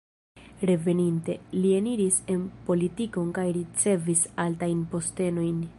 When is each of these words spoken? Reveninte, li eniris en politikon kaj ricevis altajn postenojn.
Reveninte, 0.69 1.35
li 1.59 1.73
eniris 1.81 2.17
en 2.37 2.41
politikon 2.71 3.31
kaj 3.39 3.47
ricevis 3.61 4.27
altajn 4.47 4.85
postenojn. 4.95 5.61